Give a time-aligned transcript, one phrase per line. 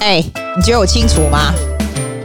[0.00, 0.24] 哎，
[0.56, 1.52] 你觉得我清楚吗？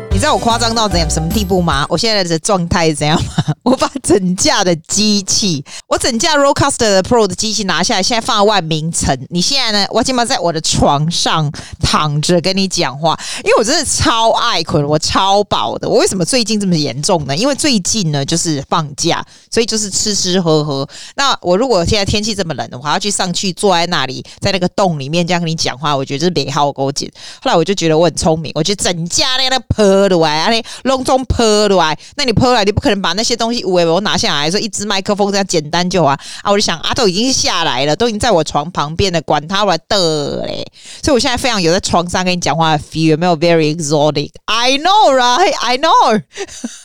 [0.10, 1.86] 你知道我夸张到怎样什么地步吗？
[1.90, 3.54] 我现在的状态怎样吗？
[3.64, 9.18] 我把整架的机器，我整架 Rodecaster Pro 的机器拿下来，现在放在万明城。
[9.32, 9.88] 你现在呢？
[9.90, 11.52] 我今晚在我的床上
[11.82, 15.90] 躺着跟你讲话，因为我真的超爱困，我超饱的。
[15.90, 17.36] 我为什么最近这么严重呢？
[17.36, 20.88] 因为最近呢就是放假，所以就是吃吃喝喝。
[21.16, 27.12] 那我如果现在天气这么冷的话，要去上去坐在那里，在那个洞里面这样跟你讲话，我觉得就是美好勾结。
[27.42, 29.96] 后来我就觉得我很聪明，我觉得整架那个破。
[30.08, 36.52] 对啊，你隆重泼对啊，那你泼来，你不可能把那些东西我我拿下来，说一支麦克风这样简单就啊啊！
[36.52, 40.66] 我就想啊，都已经下来了，都已经在我床旁边了，管他我的嘞！
[41.02, 45.54] 所以我现在非常有在床上跟你讲话的 feel，有没有 very exotic？I know right?
[45.62, 46.22] I know。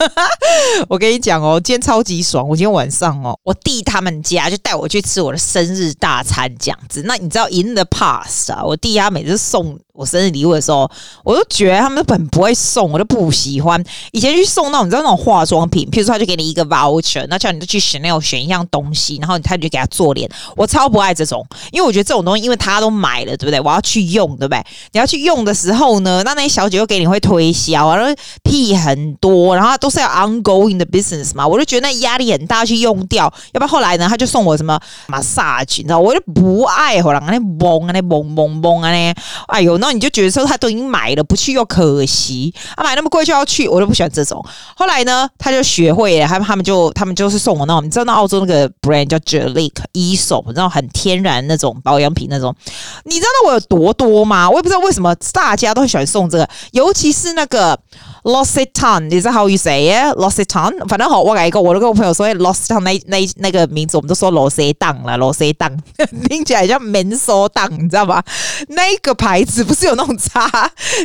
[0.89, 2.49] 我跟你讲哦，今天超级爽！
[2.49, 7.03] 我今天晚上哦，我弟他们家就带我去吃我的生日大餐，这样子。
[7.05, 9.79] 那你知道 in the past 啊，我弟他每次送。
[9.93, 10.91] 我生日礼物的时候，
[11.23, 13.85] 我都觉得他们本不会送，我都不喜欢。
[14.13, 20.29] 以前去送那种，你知道那种化妆品，譬如说他就给你一个包 voucher，那叫你去 Chanel 选一样东西，然后他就给他做脸。
[20.57, 23.61] 我超不爱这种，因为我觉得这种东西，因为他都买了，对不对？
[23.61, 24.65] 我要去用，对不对？
[24.93, 33.25] 你要去用的时候呢，那那些小姐又给你会推销，然后屁很多，然后都是要 ongoing 的 business 嘛，我就觉得那压力很大，去用掉。
[33.53, 39.15] 要不然后来呢，他就送我什么 massage，你知道，我就不爱，后来那嘣啊，那嘣嘣嘣啊，那
[39.49, 39.91] 哎呦那。
[39.91, 44.41] 你就觉得说他都已经买了，不去又可惜啊，买那么贵就要去，我就不喜欢这种。
[44.77, 52.55] 后来呢，他就学会了，他们他们就他们就是送我那种，你知道那澳洲那个 brand 叫 Gelique Aesop，你知道很天然那种保养品那种。
[53.05, 54.49] 你知道我有多多吗？
[54.49, 57.79] 我也不知道为什么大家都很喜欢送这个，尤其是那个。
[58.23, 60.17] Los Itan，你知道 how you say it?
[60.17, 65.79] Lositan，反正好，我改一个，我都跟我朋友说，Lositan 那那那个名字，我们都说 L'Occitane 了，L'Occitane
[66.29, 68.23] 听起来像门锁档，你知道吧？
[68.69, 70.49] 那个牌子不是有那种擦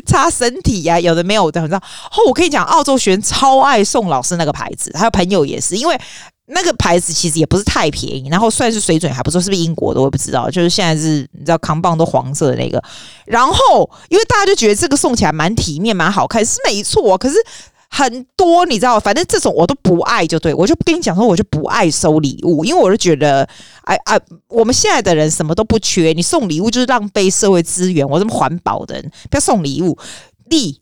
[0.05, 1.77] 擦身体呀、啊，有的没有的，你知道？
[1.77, 5.99] 哦，我跟你讲，澳洲学生超爱宋老师那个牌子，还有朋友也是，因为。
[6.47, 9.99] 那个牌子其实也不是太便宜，然后算是水准还不错，是不是英国的？
[9.99, 10.49] 我也不知道。
[10.49, 12.81] 就是现在是你知道扛棒都黄色的那个，
[13.25, 17.17] 然后因为大家就觉得这个送起来蛮体面、蛮好看，是没错。
[17.17, 17.35] 可是
[17.89, 23.47] 很多你知道，反正这种我都不爱，就对，我就不跟你讲说，我就不爱收礼物，因为我就觉得，
[23.85, 28.07] 哎哎，我们现在的人什么都不缺，你送礼物就是浪费社会资源。
[28.07, 29.97] 我这么环保的人，不要送礼物，
[30.49, 30.81] 利。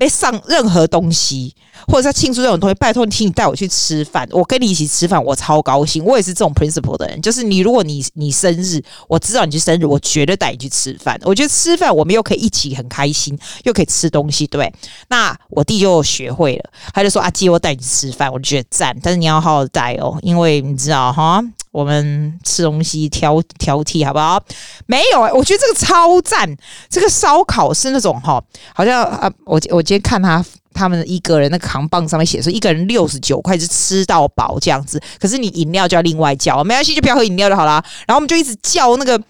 [0.00, 1.54] 没上任何东西，
[1.86, 6.02] 或者在庆祝这种东西，拜托你，请你带我去吃饭，我跟你一起吃饭，我超高兴。
[6.02, 11.20] 我也是这种 principle 的人，就是你，如果你你生日，我知道你去生日，我绝对带你去吃饭。
[11.22, 14.72] 我觉得吃饭我们又可以一起很开心，又可以吃东西，对。
[15.10, 21.44] 那我弟就学会了，他就说：“阿基，我带你去吃饭。”我就觉得赞，但是你要好好带哦，因为你知道哈。
[21.70, 24.42] 我们吃东西挑挑剔好不好？
[24.86, 26.56] 没有哎，我觉得这个超赞。
[26.88, 28.42] 这个烧烤是那种哈，
[28.74, 37.84] 好像啊，我我今天看他他们一个人那个扛棒上面写说一个人六十九块是吃到饱这样子，可是你饮料就要另外叫，没关系，就不要喝饮料就好啦。
[38.06, 39.20] 然后我们就一直叫那个。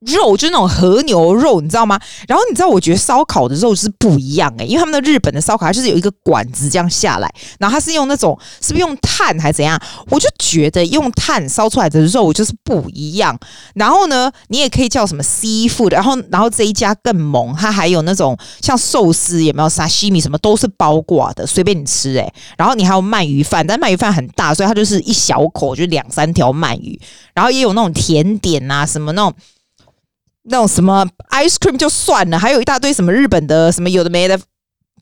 [0.00, 1.98] 肉就是那种和牛肉，你知道吗？
[2.26, 9.80] 然后你知道，我觉得烧烤的肉是不一样诶、因为他们的日本的烧烤它就是有一个管子这样下来，然后它是用那种是不是用炭还是怎样？
[10.10, 13.38] 我就觉得用炭烧出来的肉就是不一样。
[13.74, 26.98] 然后呢，你也可以叫什么 seafood，然后然后这一家更猛，它还有那种像寿司有没有沙西米什么都是包挂的，随便你吃诶、然后你还有鳗鱼饭，但鳗鱼饭很大，所以它就是一小口就两三条鳗鱼。
[27.34, 29.34] 然后也有那种甜点啊，什么那种。
[30.44, 34.38] 那种什么 ice cream 就算了，还有一大堆什么日本的什么有的没的。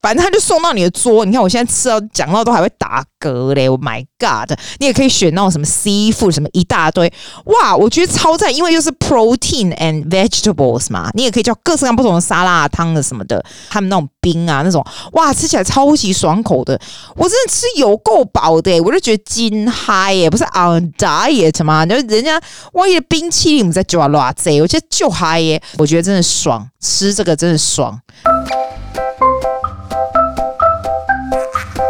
[0.06, 4.56] 反正他就送到你的桌，你看我现在吃到讲到都还会打嗝嘞！Oh my god！
[4.78, 7.12] 你也可以选那种什么 seafood 什么一大堆，
[7.46, 7.74] 哇！
[7.74, 16.80] 我觉得超赞，因为又是 protein and vegetables 嘛，你也可以叫各式各样不同的沙拉汤的什么的，他们那种冰啊那种，哇，吃起来超级爽口的，
[17.16, 21.84] 我真的吃有够饱的，我就觉得金嗨耶，不是 on diet 吗？
[21.84, 22.40] 就人家
[22.74, 28.00] 万一冰淇淋我们在抓拉贼，我觉得就嗨耶，我觉得真的爽，吃这个真的爽。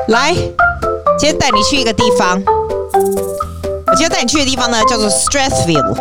[0.08, 0.32] 来，
[1.18, 2.40] 今天带你去一个地方。
[3.86, 5.96] 我今天带你去的地方呢，叫做 Stressville。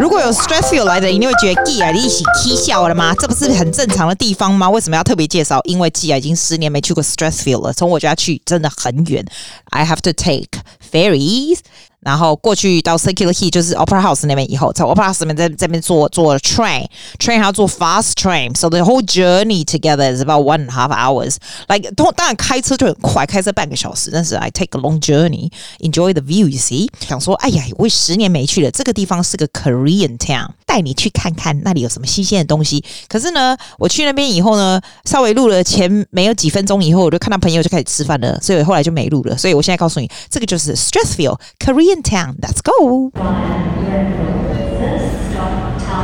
[0.00, 3.14] 如果有 Stressville 来的，你会觉得 Gia 你一起踢笑了吗？
[3.20, 4.68] 这不是很正常的地方吗？
[4.68, 5.60] 为什么要特别介绍？
[5.64, 9.24] 因为 Gia 已经十年没去过 Stressville 了，从我家去真的很远。
[9.70, 10.48] I have to take
[10.90, 11.58] ferries。
[11.99, 19.01] 然后过去到 Circular Quay 就是 Opera House 那边，以后在 Opera House 那边在这边坐坐 train，train 还要坐 fast train，so the whole
[19.01, 26.13] journey together is about one and a half hours。Like 当然开车就很快，开车半个小时，但是 I take a long journey，enjoy
[26.13, 26.89] the view，you see。
[26.99, 30.49] 想说，哎呀，我十年没去了，这个地方是个 Korean town。
[30.67, 32.83] 带你去看看那里有什么新鲜的东西。
[33.07, 39.37] 可是呢，我去那边以后呢，稍微录了前没有几分钟以后，我就看到朋友就开始吃饭了，所以后来就没录了。
[39.37, 43.10] 所以我现在告诉你，这个就是 Strathfield Korean In Town，Let's go。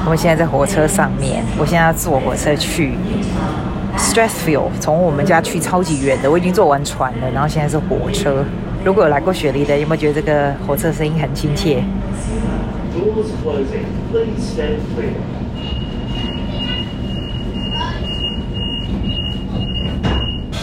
[0.05, 2.95] 我们现在在火车上面，我现在要坐火车去
[3.97, 8.45] Stressfield，从我们家去超级远的，我已经坐完船了，然后现在是火车。
[8.85, 11.83] 如果有来过雪梨的，有没有觉得这个火车声音很亲切？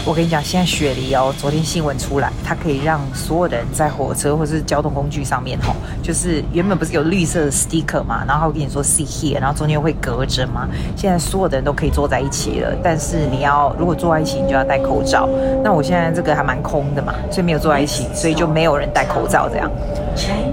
[0.05, 10.67] 我跟你讲，现在雪梨哦，昨天新闻出来，它可以让所有的人在火车或是交通工具上面，吼，就是原本不是有绿色的 sticker 嘛，然后我跟你说 sit here，然后中间会隔着嘛，
[10.97, 15.29] 现在所有的人都可以坐在一起了，但是你要如果坐在一起，你就要戴口罩。
[15.63, 19.71] 那我现在这个还蛮空的嘛，所以没有坐在一起，所以就没有人戴口罩这样。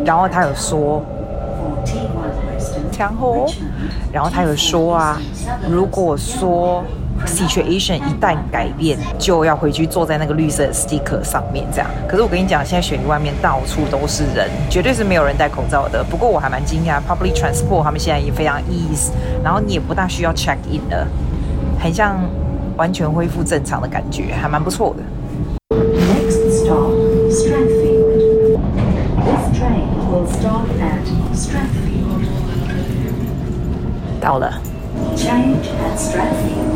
[0.04, 1.04] 然后他有说，
[2.96, 3.46] 然后，
[4.12, 5.20] 然后他有说啊，
[5.68, 6.84] 如果说。
[7.26, 11.88] Situation 一旦改变，就要回去坐在那个绿色的 sticker 上面，这样。
[12.08, 16.02] 可是我跟你讲，现在雪梨外面到处都是人，绝对是没有人戴口罩的。
[16.04, 19.10] 不过我还蛮惊讶，Public Transport 他们现在也非常 easy，
[19.44, 21.06] 然后你也不大需要 check in 了，
[21.78, 22.18] 很像
[22.76, 25.02] 完全恢复正常的感觉，还蛮不错的。
[25.76, 26.90] Next stop,
[27.30, 28.58] Strathfield.
[29.24, 32.24] This train will stop at Strathfield.
[34.20, 34.60] 到了。
[35.16, 36.69] Change at Strathfield.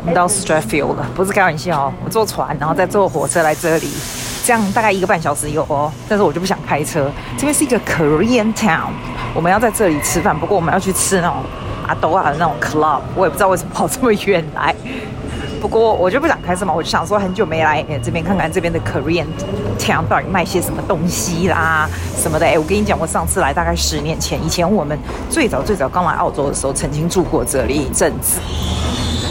[0.00, 1.92] 我们到 Strathfield 了，不是开玩笑哦。
[2.04, 3.88] 我坐船，然后再坐火车来这里，
[4.44, 5.92] 这样大概一个半小时有哦。
[6.08, 8.90] 但是我就不想开车，这边是一个 Korean Town，
[9.34, 10.38] 我们要在这里吃饭。
[10.38, 11.36] 不过我们要去吃那种
[11.86, 14.74] 阿斗啊的那种 club，我也不知道为什么跑这么远来。
[15.60, 19.26] 不过我就不想开车嘛，我就想说很久没来这边看看这边的 Korean
[19.78, 22.46] Town 到底卖些什么东西啦什么的。
[22.46, 24.98] 哎，我跟你讲，我上次来大概十年前，以前我们
[25.28, 28.40] 最早最早刚来澳洲的时候，曾经住过这里一阵子。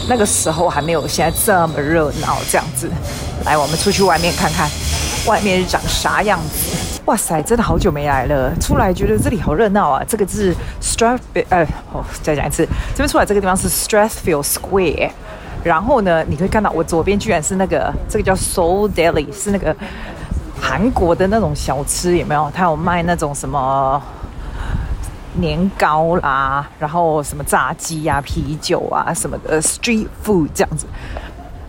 [0.07, 2.89] 那个时候还没有现在这么热闹这样子。
[3.43, 4.69] 来，我们出去外面看看，
[5.25, 7.01] 外面是长啥样子？
[7.05, 10.03] 哇塞，真的好久没来了，出来觉得这里好热闹啊！
[10.07, 15.09] 这个是 Strathfield，呃，哦，再讲一次，这边出来这个地方是 Strathfield Square。
[15.63, 19.75] 然后呢，你可以看到我左边居然是那个，这个叫 Soul Deli，是那个
[20.59, 22.51] 韩国的那种小吃，有没有？
[22.53, 24.01] 它有卖那种什么
[25.33, 30.85] 年糕啦，然后什么炸鸡啊、啤酒啊什么的 Street Food 这样子。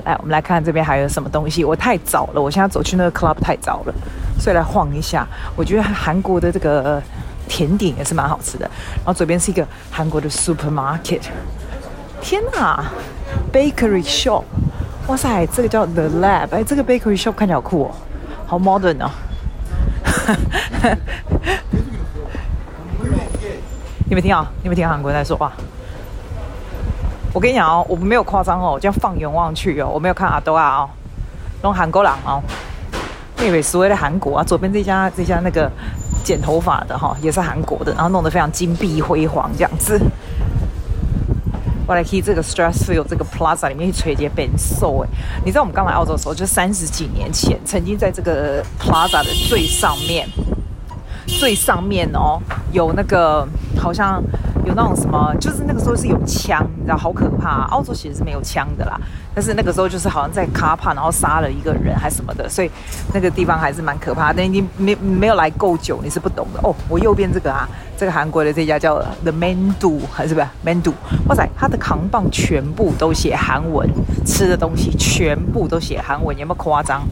[0.04, 1.64] 来，我们来看这边还有什么东西。
[1.64, 3.94] 我太早了，我现在走去那个 Club 太早了，
[4.38, 5.26] 所以来晃一下。
[5.54, 7.02] 我觉得韩国的这个
[7.48, 8.64] 甜点也是蛮好吃的。
[8.96, 11.22] 然后左边是一个韩国的 Supermarket。
[12.22, 12.84] 天哪
[13.52, 14.44] ！Bakery shop，
[15.06, 17.90] 哇塞，这个叫 The Lab，哎，这个 Bakery shop 看起来好酷哦，
[18.46, 19.10] 好 modern 哦。
[24.08, 24.50] 你没听啊？
[24.62, 25.52] 你没听韩国人在说话？
[27.32, 30.90] 我跟你讲哦，我没有夸张哦，我这样放眼望去哦，我没有看阿多啊哦，
[31.62, 32.42] 弄韩国人哦。
[33.36, 35.70] 那位所谓的韩国啊，左边这家这家那个
[36.24, 39.98] 剪头发的哈，也是韩国的，然后弄得非常金碧辉煌这样子。
[41.90, 45.08] 我来去这个 Strathfield 这个 Plaza 里面去吹节变瘦哎！
[45.44, 50.28] 你知道我们刚来澳洲的时候，就三十几年前，曾经在这个 Plaza 的最上面，
[51.26, 53.44] 最上面哦，有那个
[53.76, 54.22] 好像。
[54.66, 57.64] 有那种什么，就是那个时候是有枪，你知道，好可怕。
[57.70, 59.00] 澳洲其实是没有枪的啦，
[59.34, 62.70] 但是那个时候就是好像在卡帕，然后杀了一个人还是什么的，所以
[63.14, 64.34] 那个地方还是蛮可怕。
[64.34, 66.76] 但已经没没有来够久，你是不懂的哦。
[66.90, 67.66] 我右边这个啊，
[68.00, 70.94] 这个韩国的这家叫 The Mandu 还是不是 Mandu？
[71.28, 73.86] 哇塞，它的扛棒全部都写韩文，
[74.24, 77.02] 吃的东西全部都写韩文，有没有夸张？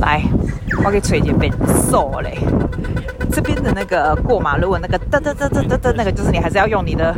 [0.00, 0.20] 来，
[0.84, 1.52] 我给崔姐变
[1.88, 2.36] 瘦嘞。
[3.30, 7.14] 这边的那个过马路的那个哒哒哒哒哒哒，那个就是你还是要用你的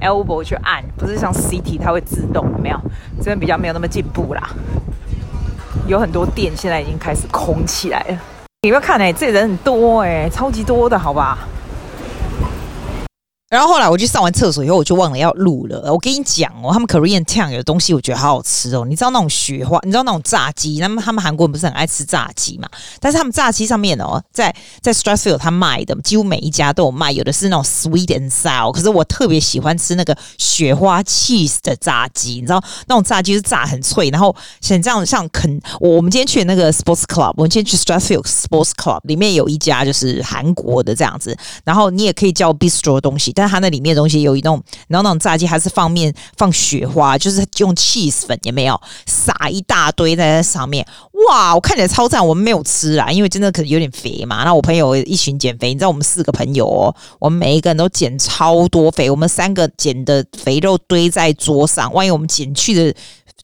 [0.00, 2.80] elbow 去按，不是像 City 它会自动，没有？
[3.18, 4.50] 这边比较没有那么进步啦。
[5.86, 8.18] 有很多店现在已经开始空起来了。
[8.62, 11.38] 你不要看哎、欸，这人很多哎、超级多的，好吧？
[13.50, 15.90] 然后后来我去上完厕所以后，我就忘了要录了。
[15.90, 18.84] 我跟你讲哦，他们 Korean Town 有的东西我觉得好好吃哦。
[18.86, 22.68] 你知道那种雪花，你知道那种炸鸡，他们他们韩国人不是很爱吃炸鸡嘛？
[23.00, 28.70] 但是他们炸鸡上面哦，在在 Strathfield 他卖的几乎每一家都有卖，有的是那种 sweet and sour。
[28.70, 43.32] 可是我特别喜欢吃那个雪花 cheese 的炸鸡，你知道那种炸鸡是炸很脆，然后像这样像肯我我们今天去的那个 Sports Club，我们今天去 Strathfield Sports Club 里面有一家就是韩国的这样子，然后你也可以叫 bistro 的东西。
[43.38, 50.84] 但它那里面的东西有一种，然后那种炸鸡还是放面放雪花，就是用 cheese 粉也没有撒一大堆在那上面，
[51.28, 52.26] 哇，我看起来超赞。
[52.26, 54.42] 我们没有吃啦，因为真的可能有点肥嘛。
[54.42, 62.92] 那我朋友一群减肥，你知道我们四个朋友哦，我们每一个人都减超多肥，我们三个减的肥肉堆在桌上，万一我们减去的。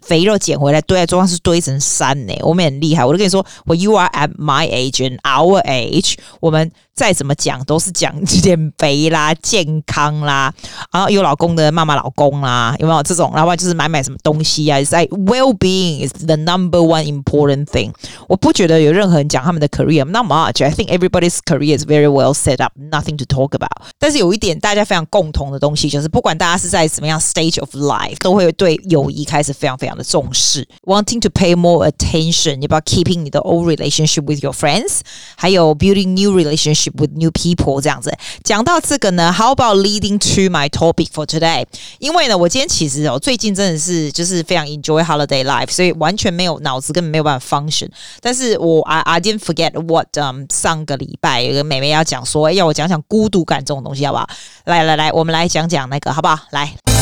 [0.03, 3.03] 肥肉捡回来堆在桌上是堆成山呢，我们很厉害。
[3.03, 6.71] 我就跟你说我 you are at my age and our age，我们。
[6.95, 10.55] 再怎么讲都是讲减肥啦、健康啦，
[10.93, 13.33] 然后有老公的骂骂老公啦，有没有这种？
[13.35, 14.81] 然后就是买买什么东西啊？
[14.85, 17.91] 在 well being is the number one important thing。
[18.29, 20.65] 我不觉得有任何人讲他们的 career not much。
[20.65, 23.89] I think everybody's career is very well set up, nothing to talk about。
[23.99, 35.01] 但是有一点大家非常共同的东西，就是不管大家是在什么样 stage of life，都会对友谊开始非常非常的重视，wanting to pay more attention about keeping 你的 old relationship with your friends，
[35.35, 36.84] 还有 building new relationship。
[36.93, 38.13] With new people 这样子，
[38.43, 41.65] 讲到这个呢，How about leading to my topic for today？
[41.99, 47.89] 因为呢，我今天其实哦，最近真的是就是非常 enjoy holiday life，所以完全没有脑子根本没有办法 function。
[48.21, 54.29] 但是我 I I didn't forget what um 上个礼拜有个妹妹要讲说，要我讲讲孤独感这种东西，好不好？
[54.65, 56.39] 来来来，我们来讲讲那个，好不好？
[56.51, 56.94] 来。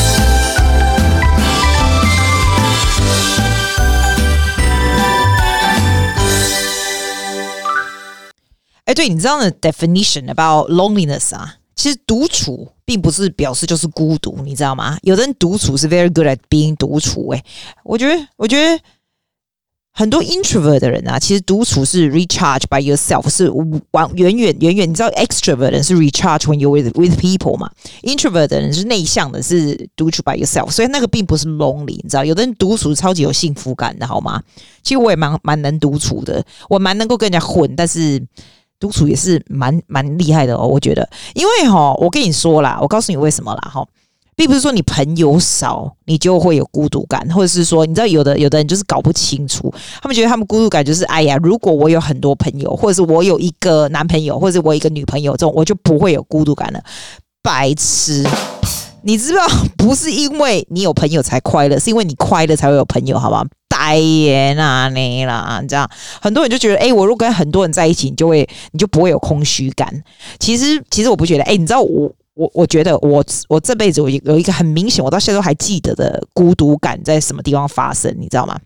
[8.85, 11.55] 哎，对，你知道的 definition about loneliness 啊？
[11.75, 14.97] 其实独处并不是表示就是孤独，你知道吗？
[15.03, 17.29] 有的人独处是 very good at being 独处。
[17.29, 17.43] 哎，
[17.83, 18.83] 我觉得，我觉得
[19.91, 23.49] 很多 introvert 的人啊，其实独处是 recharge by yourself，是
[23.91, 24.89] 往远远远远。
[24.89, 27.71] 你知道 extrovert 人是 recharge when you're with with people 嘛
[28.03, 32.23] ？introvert 的人是内向的，是独处 by yourself，所以那个并不是 lonely，你知道？
[32.25, 34.43] 有的人独处超级有幸福感的，好吗？
[34.83, 38.21] 其实我也蛮蛮能独处的，我蛮能够跟人家混，但是。
[38.79, 43.87] 独处也是蛮蛮厉害的哦，我觉得，因为哈，我跟你说啦，我告诉你为什么啦哈，
[44.35, 56.83] 并不是说你朋友少你就会有孤独感，或者是说，你知道有的有的人就是搞不清楚，他们觉得他们孤独感就是，哎呀，如果我有很多朋友，或者是我有一个男朋友，或者是我一个女朋友，这种我就不会有孤独感了，
[57.41, 58.25] 白痴。
[59.05, 59.45] 你知道，
[59.77, 63.45] 不是因为你有朋友才快乐，是因为你快乐才会有朋友，好吗？
[63.93, 65.87] 代言啊，你啦，你这样
[66.19, 70.03] 很多人就觉得，哎、我如果跟很多人在一起，你就会，你就不会有空虚感。
[70.39, 78.59] 其实，其实我不觉得，哎、你知道我，我，我觉得我，我这辈子我有一个很明显，我到现在都还记得的孤独感在什么地方发生，你知道吗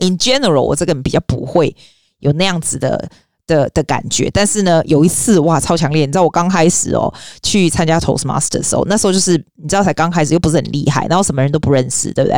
[0.00, 1.76] ？In general，我这个人比较不会
[2.18, 3.08] 有那样子的。
[3.48, 6.00] 的的感觉，但是呢，有一次哇，超强烈！
[6.00, 12.36] 你知道我刚开始哦，去参加 Toastmaster 的时候，那时候就是你知道才刚开始，又不是很厉害，然后什么人都不认识，对不对？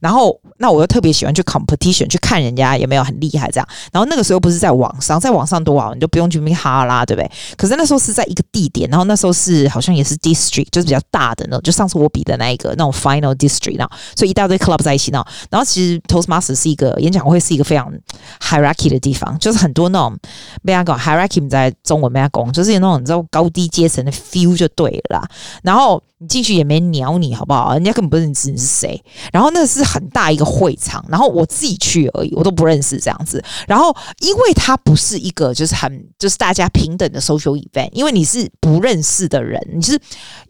[0.00, 3.68] 然后，那我又特别喜欢去 competition 去看人家有没有很厉害这样。
[3.92, 7.30] 然后那个时候不是在网上，在网上多好，你就不用去那边哈啦，对不对？
[7.56, 17.92] 可是那时候是在一个地点，然后那时候是好像也是 district，就是比较大的那种，就上次我比的那一个那种 final district，然后所以一大堆 club 在一起，然后然后其实 Toastmaster 是一个演讲会，是一个非常
[18.40, 20.16] hierarchy 的地方，就是很多那种
[20.64, 25.28] 被他讲 hierarchy 在中文被他讲，就是有那种你知道高低阶层的 feel 就对了啦。
[25.62, 27.74] 然后你进去也没鸟你好不好？
[27.74, 29.02] 人家根本不认识你是谁。
[29.30, 29.89] 然后那是。
[29.90, 33.42] 很大一个会场，然后我自己去而已，我都不认识这样子。
[33.66, 39.98] 然后，因为它不是一个就是很就是大家平等的 social event，因为你是不认识的人，你是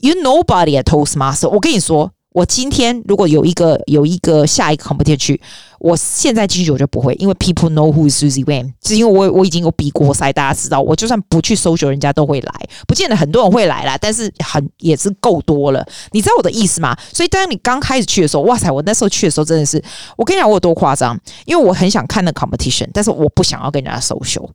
[0.00, 1.49] you nobody at Toastmaster。
[1.49, 2.12] 我跟你说。
[2.32, 5.40] 我今天如果有一个有一个下一个 competition 去，
[5.80, 12.52] 我现在进去我就不会，因为 people know who is Susie Wayne，是因为我我已经有比过赛，大家知道，我就算不去 social，人家都会来，
[12.87, 16.96] 不见得很多人会来啦，但是很也是够多了，你知道我的意思吗？
[17.12, 19.82] 所以当你刚开始去的时候，哇塞，我那时候去的时候真的是，
[20.16, 24.49] 我跟你讲我有多夸张，因为我很想看那 competition，但是我不想要跟人家 social。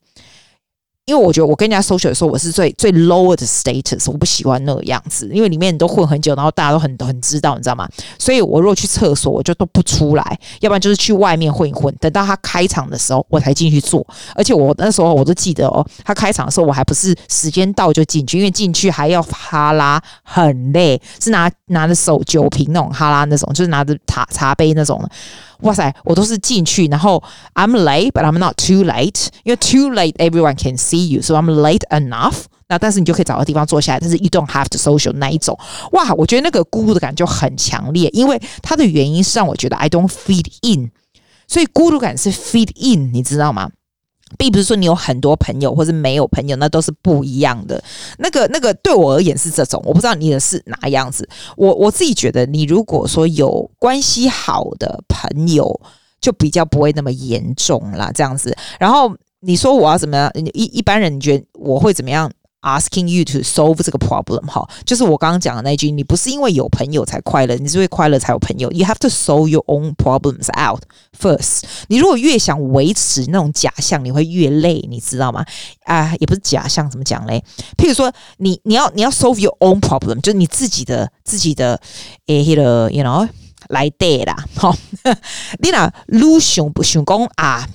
[1.05, 5.29] 因为我觉得我跟人家 social 的时候，我是最最 lower 的 status，我不喜欢那个样子。
[5.31, 7.87] 因为里面都混很久，然后大家都很很知道，你知道吗？
[8.17, 11.93] 所以我如果去厕所，我就都不出来，要不然就是去外面混一混。
[11.99, 14.03] 等到他开场的时候，我才进去坐。
[14.33, 24.99] 而且我那时候我都记得哦，他开场的时候我还不是时间到就进去，因为进去还要哈拉，很累，是拿拿着手酒瓶那种哈拉那种，就是拿着茶茶杯那种。
[25.61, 27.21] 哇塞，我都是进去，然后
[27.53, 29.27] I'm late, but I'm not too late。
[29.43, 32.43] 因为 too late, everyone can see you, so I'm late enough。
[32.67, 35.57] 那但是你就可以找个地方坐下来，但是 you don't have to social 那一种。
[35.91, 40.91] 哇，我觉得那个孤独的感觉就很强烈，因为它的原因是让我觉得 I don't feed in，
[41.47, 43.69] 所以孤独感是 feed in，你知道吗？
[44.37, 47.83] 并不是说你有很多朋友，或是没有朋友，那都是不一样的。
[48.19, 51.27] 那个、那个对我而言是这种，我不知道你的是哪样子。
[51.57, 55.79] 我我自己觉得，你如果说有关系好的朋友，
[56.19, 58.55] 就比较不会那么严重啦，这样子。
[58.79, 60.31] 然后你说我要怎么样？
[60.53, 62.31] 一一般人你觉得我会怎么样
[62.65, 68.71] asking you to solve 这个 problem 哈，就是我刚刚讲的那句，你不是因为有朋友才快乐，你是因为快乐才有朋友。
[68.71, 70.81] You have to solve your own problems out
[71.17, 71.61] first。
[71.87, 75.45] 你如果越想维持那种假象，你会越累，你知道吗？
[75.83, 77.43] 啊，也不是假象，怎么讲嘞？
[77.77, 81.79] 譬如说，你你要你要 solve your own problem，就是你自己的自己的
[82.25, 83.29] 诶，那个 you know。
[83.69, 84.73] 来对啦， 吼！
[85.59, 87.67] 你若愈想不想讲啊？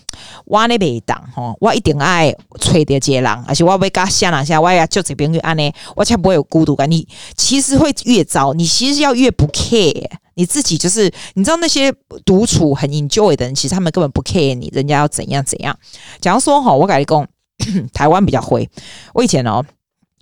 [0.45, 6.91] 我呢袂当吼，我一定爱揣到一个人，而且我要甲下人啥，我要就这边去安尼，我才不会有孤独感。
[6.91, 7.07] 你
[7.37, 11.93] 其实会越糟，你其实要越不 care 你自己，就是你知道那些
[12.25, 15.77] 独处很 enjoy 的人，其实他们根本不 care 你，人家要怎样怎样。
[16.21, 17.27] 假如说吼，我跟你讲，
[17.95, 18.69] 台湾比较会，
[19.15, 19.65] 我以前哦。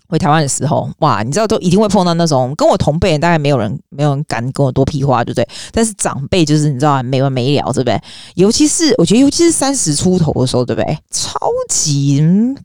[0.09, 5.47] 回台湾的时候，哇，你知道都一定会碰到那种跟我同辈，大概没有人没有人敢跟我多屁话，对不对？
[5.71, 8.01] 但是长辈就是你知道没完没了，对不对？
[8.35, 10.99] 尤其是我觉得，尤其是三十出头的时候，对不对？
[11.11, 11.39] 超
[11.69, 12.23] 级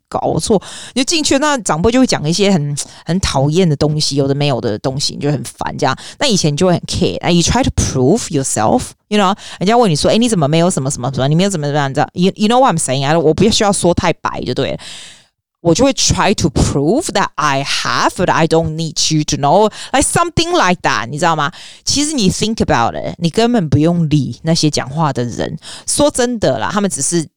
[0.08, 0.62] 搞错，
[0.94, 5.78] 你就进去，那长辈就会讲一些很很讨厌的东西，有的没有的东西，你就很烦。
[5.78, 9.36] 这样，那以前你就会很 care，那 you try to prove yourself，you know？
[9.60, 11.28] 人家问你说，哎，你怎么没有什么什么什么？
[11.28, 11.90] 你没有怎么怎么样？
[11.90, 13.06] 你知道？You you know what I'm saying？
[13.06, 14.78] 啊，我不需要说太白，就对了。
[15.64, 20.52] 我就会 try to prove that I have, but I don't need you to know, like something
[20.52, 21.52] like that，你知道吗？
[21.86, 25.58] 其实你 think about it，你根本不用理那些讲话的人。
[25.88, 27.28] 说真的啦，他们只是。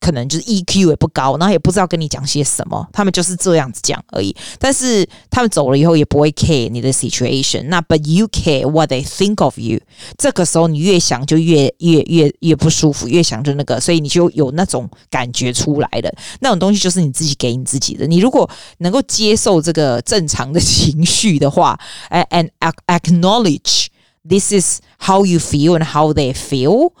[0.00, 4.34] 可能就是 EQ 也不高，然后也不知道跟你讲些什么，他们就是这样子讲而已。
[4.58, 9.78] 但是他们走了以后也不会 care 你的 situation，那 but you care what they think of you。
[10.16, 16.12] 这个时候你越想就越越越越不舒服，越想就那个，所以你就有那种感觉出来的。
[16.40, 18.06] 那种东西就是你自己给你自己的。
[18.06, 21.78] 你如果能够接受这个正常的情绪的话
[22.10, 22.48] ，and
[22.86, 23.88] acknowledge
[24.26, 26.92] this is how you feel and how they feel，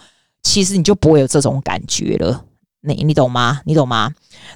[0.42, 2.44] 其实你就不会有这种感觉了。
[2.82, 3.60] 你你懂吗？
[3.66, 4.10] 你懂吗？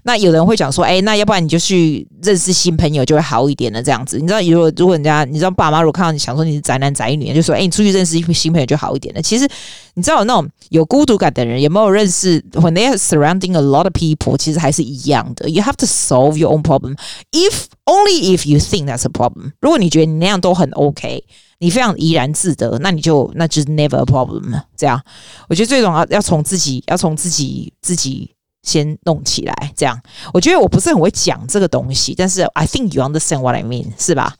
[0.04, 4.18] 那有人会讲说，哎、那要不然你就去认识新朋友，就会好一点的这样子。
[4.18, 9.20] 你知道，如果如果人家，你知道爸妈如果看到你想说你是宅男宅女，就说，哎、你出去认识一新朋友就好一点的。
[9.20, 9.46] 其实，
[9.94, 15.48] 你知道那种有孤独感的人，有没有认识？When they are surrounding a lot of people，其实还是一样的。
[15.50, 16.96] You have to solve your own problem.
[17.30, 19.52] If only if you think that's a problem。
[19.60, 21.24] 如果你觉得你那样都很 OK。
[21.60, 24.60] 你非常怡然自得，那你就那就是 never a problem。
[24.76, 25.00] 这样，
[25.48, 29.72] 我觉得最重要要从自己，要从自己自己先弄起来。
[29.74, 29.98] 这样，
[30.34, 34.34] 我觉得我不是很会讲这个东西，但是 I think you understand what I mean，是吧？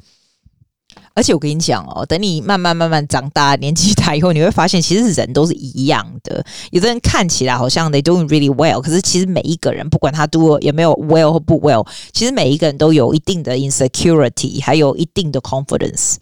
[1.15, 6.45] 而且我跟你讲哦，等你慢慢慢慢长大，年纪大以后，你会发现其实人都是一样的。
[6.73, 16.17] 有的人看起来好像 they doing really well，可是其实每一个人不管他 do 有没有 well 或不 well，其实每一个人都有一定的 insecurity，还有一定的 confidence。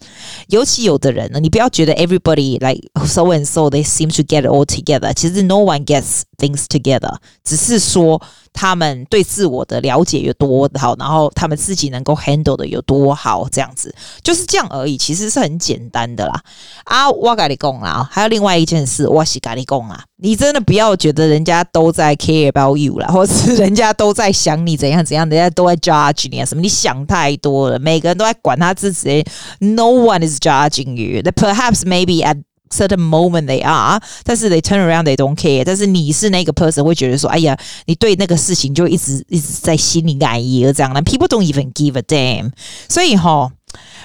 [0.47, 5.83] 尤其有的人呢，你不要觉得 everybody like so and so they seem to get it all together，其实 no one
[5.83, 8.21] gets things together，只是说。
[8.53, 16.41] 他们对自我的了解有多好，然后他们自己能够 handle 的有多好，这样子就是这样而已，其实是很简单的啦。
[16.85, 29.25] 啊，我跟你讲啦，还有另外一件事，我是跟你讲啊，你真的不要觉得人家都在 care about you 啦， 或是人家都在想你怎样怎样，人家都在 judge 你啊什么，你想太多了，每个人都在管他自己
[29.59, 31.21] ，no one is judging you.
[31.21, 32.37] That perhaps maybe at
[32.73, 35.63] certain moment they are，但是 they turn around they don't care。
[35.63, 40.91] 但是你是那个 person 会觉得说，哎呀，你对那个事情就一直一直在心里爱意这样。
[40.93, 42.51] 那 people don't even give a damn。
[42.89, 43.51] 所以哈，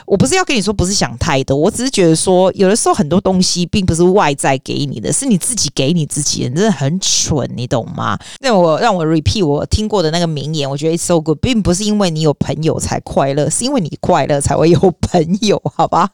[0.07, 8.19] 我不是要跟你说不是想太多，我只是觉得说，有的时候很多东西并不是外在给你的，是你自己给你自己的，真的很蠢，你懂吗？
[8.41, 16.09] 那我让我 repeat 我听过的那个名言，我觉得 it's so good，并不是因为你有朋友才快乐，是因为你快乐才会有朋友，好吧？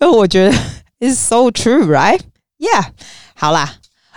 [0.00, 0.56] 那 我觉得。
[1.00, 2.20] It's so true, right?
[2.58, 2.88] Yeah，
[3.34, 3.74] 好啦，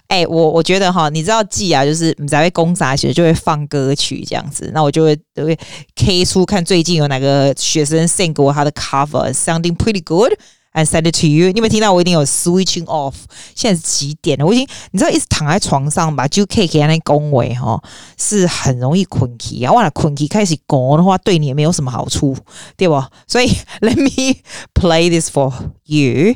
[0.08, 5.58] 哎、我我觉得哈，你知道记啊，就是你在攻啥学就会放歌曲这样子，那我就会都会
[5.96, 11.52] K 出看最近有哪个学生 send 给我他的 cover，sounding pretty good，and send it to you。
[11.52, 13.13] 你有没有听到我一定有 switching off？
[13.56, 14.46] 现在是几点了？
[14.46, 17.80] 我已经你知道一直躺在床上吧，就可以给他那恭维哈，
[18.17, 19.72] 是很容易困起啊。
[19.72, 22.36] 忘了困起开始讲的话，对你也没有什么好处，
[22.76, 23.02] 对不？
[23.28, 23.48] 所以
[23.82, 24.41] let me
[24.74, 25.54] play this for
[25.86, 26.36] you。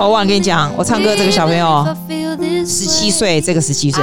[0.00, 1.86] 哦，我跟你讲，我唱歌这个小朋友
[2.66, 4.02] 十七岁，这个十七岁。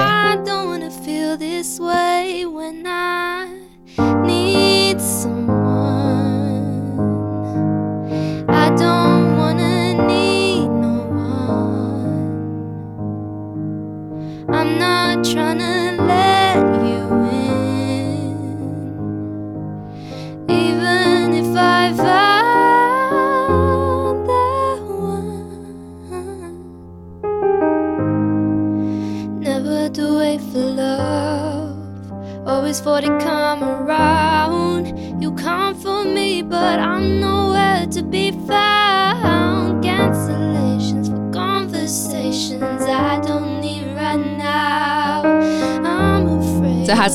[15.23, 15.85] trying to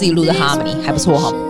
[0.00, 1.49] 自己录的哈姆还不错哈。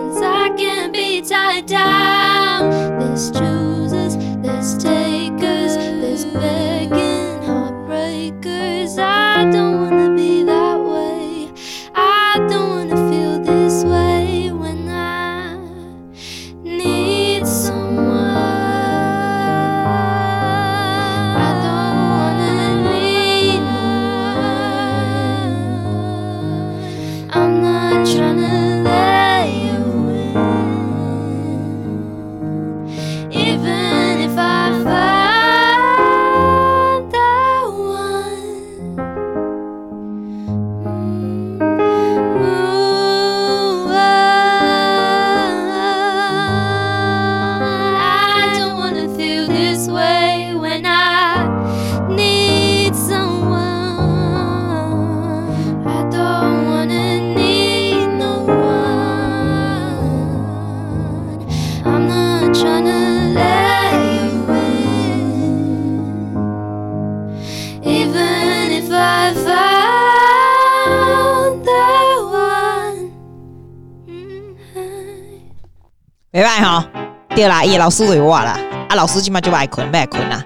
[77.41, 78.55] 对啦伊诶老师回我啦
[78.87, 80.45] 啊老师今晚就爱困要困啦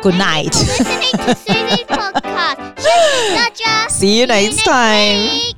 [0.00, 5.57] good night listening to susie's podcast see you next time